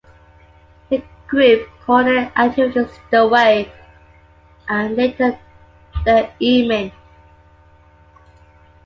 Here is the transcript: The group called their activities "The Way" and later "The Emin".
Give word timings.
The 0.89 1.03
group 1.27 1.69
called 1.85 2.07
their 2.07 2.31
activities 2.35 2.89
"The 3.11 3.27
Way" 3.27 3.71
and 4.67 4.95
later 4.95 5.37
"The 6.05 6.27
Emin". 6.43 6.91